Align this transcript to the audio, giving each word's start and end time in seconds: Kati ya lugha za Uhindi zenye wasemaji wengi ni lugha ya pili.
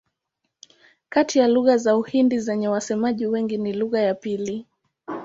Kati 1.09 1.39
ya 1.39 1.47
lugha 1.47 1.77
za 1.77 1.97
Uhindi 1.97 2.39
zenye 2.39 2.67
wasemaji 2.67 3.25
wengi 3.27 3.57
ni 3.57 3.73
lugha 3.73 3.99
ya 3.99 4.13
pili. 4.15 4.65